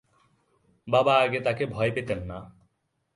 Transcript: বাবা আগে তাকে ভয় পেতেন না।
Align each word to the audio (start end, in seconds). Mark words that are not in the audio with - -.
বাবা 0.87 1.13
আগে 1.19 1.39
তাকে 1.39 1.63
ভয় 1.65 1.91
পেতেন 1.91 2.19
না। 2.23 2.39